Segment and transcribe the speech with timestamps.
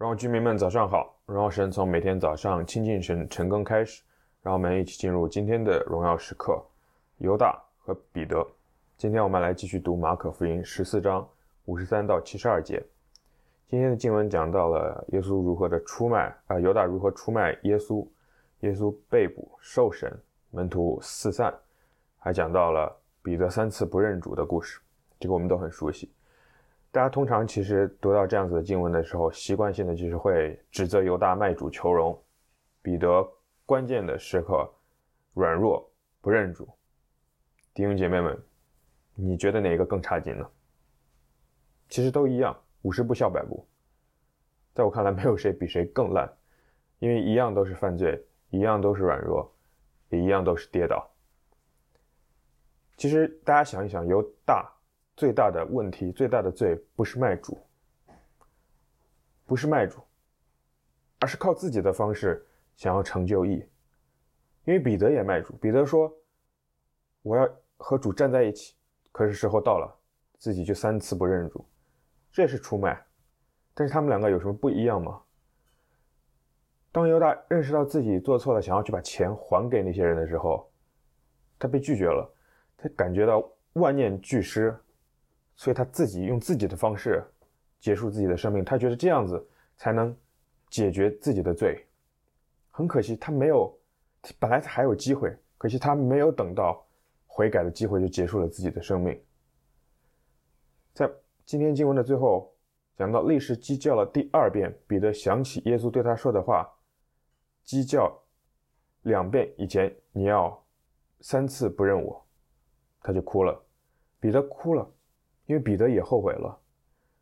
[0.00, 1.14] 荣耀居民们，早上好！
[1.26, 4.02] 荣耀神从每天早上亲近神晨更开始，
[4.40, 6.58] 让我们一起进入今天的荣耀时刻。
[7.18, 8.42] 犹大和彼得，
[8.96, 11.28] 今天我们来继续读马可福音十四章
[11.66, 12.82] 五十三到七十二节。
[13.68, 18.08] 今天的经文讲到了耶稣如何的出卖啊、犹大如何出卖耶稣，
[18.60, 20.10] 耶稣被捕受审，
[20.50, 21.54] 门徒四散，
[22.16, 22.90] 还讲到了
[23.20, 24.80] 彼得三次不认主的故事，
[25.18, 26.10] 这个我们都很熟悉。
[26.92, 32.20] 大家通常其实读到这样子的经文的时候，习惯性的就是会指责犹大卖主求荣，
[32.82, 33.24] 彼得
[33.64, 34.68] 关键的时刻
[35.34, 35.88] 软弱
[36.20, 36.68] 不认主。
[37.72, 38.36] 弟兄姐妹们，
[39.14, 40.44] 你觉得哪个更差劲呢？
[41.88, 43.64] 其实都一样，五十步笑百步。
[44.74, 46.28] 在我看来，没有谁比谁更烂，
[46.98, 48.20] 因为一样都是犯罪，
[48.50, 49.48] 一样都是软弱，
[50.08, 51.08] 也一样都是跌倒。
[52.96, 54.68] 其实大家想一想，犹大。
[55.20, 57.58] 最大的问题，最大的罪，不是卖主，
[59.44, 60.00] 不是卖主，
[61.18, 62.42] 而是靠自己的方式
[62.74, 63.62] 想要成就义。
[64.64, 66.10] 因为彼得也卖主，彼得说
[67.20, 68.74] ：“我要和主站在一起。”
[69.12, 69.94] 可是时候到了，
[70.38, 71.62] 自己就三次不认主，
[72.32, 72.98] 这是出卖。
[73.74, 75.20] 但是他们两个有什么不一样吗？
[76.90, 80.72] 当犹大认识到自己做错了，想要去把钱还给那些人的时候，
[81.58, 82.26] 他被拒绝了，
[82.78, 84.74] 他感觉到万念俱失。
[85.60, 87.22] 所以他自己用自己的方式
[87.80, 90.16] 结束自己的生命，他觉得这样子才能
[90.70, 91.86] 解决自己的罪。
[92.70, 93.70] 很可惜，他没有，
[94.38, 96.82] 本来他还有机会，可惜他没有等到
[97.26, 99.22] 悔改的机会就结束了自己的生命。
[100.94, 101.06] 在
[101.44, 102.50] 今天经文的最后，
[102.96, 106.66] 讲到立时鸡叫了第二遍，彼得想起耶稣对他说的话
[107.64, 108.10] ：“鸡叫
[109.02, 110.58] 两遍以前，你要
[111.20, 112.26] 三次不认我。”
[113.04, 113.62] 他就哭了，
[114.18, 114.90] 彼得哭了。
[115.50, 116.56] 因为彼得也后悔了，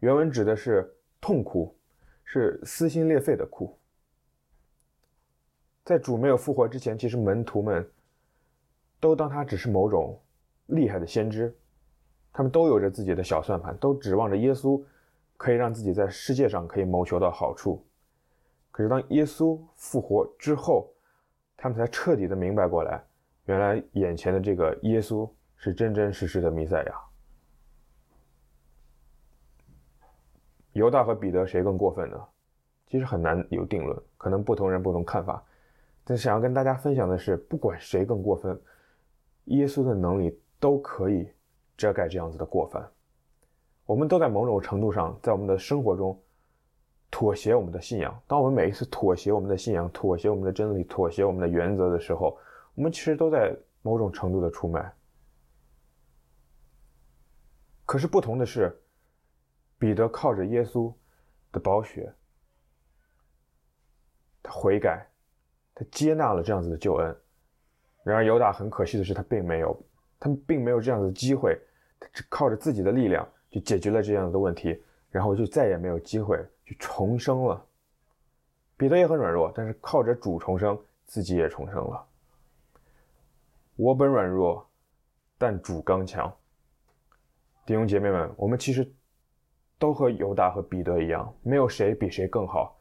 [0.00, 1.74] 原文指的是痛哭，
[2.22, 3.74] 是撕心裂肺的哭。
[5.86, 7.90] 在主没有复活之前，其实门徒们
[9.00, 10.20] 都当他只是某种
[10.66, 11.56] 厉害的先知，
[12.30, 14.78] 他们都有着自己的小算盘，都指望着耶稣
[15.38, 17.82] 可以让自己在世界上可以谋求到好处。
[18.70, 20.92] 可是当耶稣复活之后，
[21.56, 23.02] 他们才彻底的明白过来，
[23.46, 26.94] 原来眼前的这个耶稣是真真实实的弥赛亚。
[30.80, 32.18] 犹大和彼得谁更过分呢？
[32.86, 35.44] 其实很难有定论，可能不同人不同看法。
[36.04, 38.58] 但是想要跟大家分享的是，不管谁更过分，
[39.44, 41.28] 耶稣的能力都可以
[41.76, 42.90] 遮盖这样子的过犯。
[43.84, 46.18] 我们都在某种程度上，在我们的生活中
[47.10, 48.18] 妥协我们的信仰。
[48.26, 52.38] 当我们每一次妥协我们的信仰、妥协我们的真理、妥协我们的原则的时候，
[52.74, 54.90] 我们其实都在某种程度的出卖。
[57.84, 58.74] 可是不同的是。
[59.80, 60.92] 彼得靠着耶稣
[61.50, 62.12] 的宝血，
[64.42, 65.08] 他悔改，
[65.74, 67.16] 他接纳了这样子的救恩。
[68.02, 69.82] 然而犹大很可惜的是，他并没有，
[70.18, 71.58] 他们并没有这样子的机会，
[71.98, 77.66] 他只靠着自己的力量就解决了这样的问题，然后就再也没有机会去重生了。
[78.76, 82.06] 彼得也很软弱，但是靠着主重生，自己也重生了。
[83.76, 84.68] 我本软弱，
[85.38, 86.30] 但主刚强。
[87.64, 88.86] 弟兄姐妹们，我们其实。
[89.80, 92.78] 都和犹大和彼得一样，没有谁比谁更好。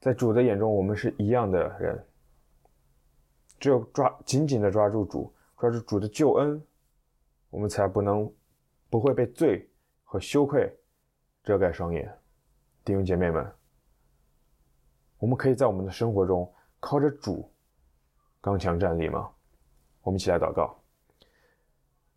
[0.00, 2.06] 在主的眼中，我们是一样的人。
[3.60, 6.60] 只有抓紧紧的抓住主，抓住主的救恩，
[7.50, 8.28] 我们才不能
[8.88, 9.70] 不会被罪
[10.02, 10.76] 和羞愧
[11.44, 12.12] 遮盖双眼。
[12.84, 13.48] 弟兄姐妹们，
[15.18, 17.48] 我们可以在我们的生活中靠着主
[18.40, 19.30] 刚强站立吗？
[20.02, 20.76] 我们一起来祷告。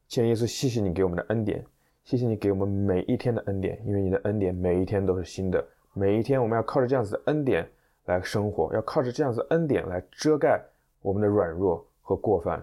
[0.07, 1.63] 亲耶稣，谢谢你给我们的恩典。
[2.03, 5.65] 谢谢你给我们每一天的恩典，因为你的恩典每一天都是新的。
[5.93, 7.65] 每一天我们要靠着这样子的恩典
[8.05, 10.61] 来生活，要靠着这样子的恩典来遮盖
[11.01, 12.61] 我们的软弱和过犯。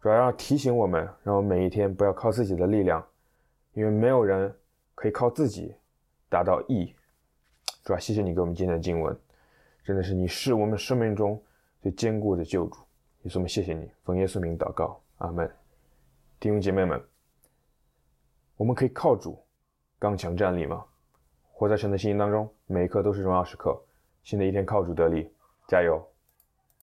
[0.00, 3.04] 主要要提醒我们，让我们每一天不要靠自己的力量，
[3.74, 4.54] 因为没有人
[4.94, 5.74] 可以靠自己
[6.28, 6.94] 达到义。
[7.82, 9.16] 主要谢谢你给我们今天的经文，
[9.82, 11.42] 真的是你是我们生命中
[11.82, 12.78] 最坚固的救主。
[13.22, 15.50] 也是我们谢谢你，奉耶稣名祷告，阿门。
[16.38, 17.02] 弟兄姐妹们。
[18.58, 19.38] 我们可以靠主
[20.00, 20.84] 刚强站立吗？
[21.52, 23.80] 活在神的信心当中，每一刻都是荣耀时刻。
[24.24, 25.30] 新的一天靠主得力，
[25.68, 26.04] 加油！